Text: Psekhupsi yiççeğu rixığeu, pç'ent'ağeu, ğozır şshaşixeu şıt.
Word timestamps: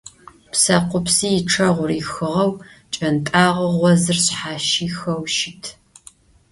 Psekhupsi 0.51 1.27
yiççeğu 1.33 1.83
rixığeu, 1.89 2.51
pç'ent'ağeu, 2.91 3.69
ğozır 3.81 4.17
şshaşixeu 4.25 5.21
şıt. 5.35 5.63